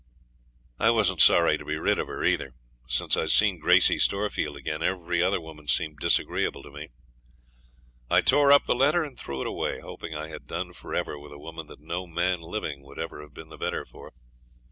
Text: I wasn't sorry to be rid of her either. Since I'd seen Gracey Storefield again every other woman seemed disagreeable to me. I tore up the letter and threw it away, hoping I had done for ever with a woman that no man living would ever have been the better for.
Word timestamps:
I 0.79 0.89
wasn't 0.89 1.21
sorry 1.21 1.59
to 1.59 1.63
be 1.63 1.77
rid 1.77 1.99
of 1.99 2.07
her 2.07 2.23
either. 2.23 2.55
Since 2.87 3.15
I'd 3.15 3.29
seen 3.29 3.59
Gracey 3.59 3.99
Storefield 3.99 4.55
again 4.57 4.81
every 4.81 5.21
other 5.21 5.39
woman 5.39 5.67
seemed 5.67 5.99
disagreeable 5.99 6.63
to 6.63 6.71
me. 6.71 6.89
I 8.09 8.21
tore 8.21 8.51
up 8.51 8.65
the 8.65 8.73
letter 8.73 9.03
and 9.03 9.15
threw 9.15 9.41
it 9.41 9.47
away, 9.47 9.79
hoping 9.79 10.15
I 10.15 10.29
had 10.29 10.47
done 10.47 10.73
for 10.73 10.95
ever 10.95 11.19
with 11.19 11.31
a 11.33 11.37
woman 11.37 11.67
that 11.67 11.81
no 11.81 12.07
man 12.07 12.41
living 12.41 12.81
would 12.81 12.97
ever 12.97 13.21
have 13.21 13.35
been 13.35 13.49
the 13.49 13.59
better 13.59 13.85
for. 13.85 14.11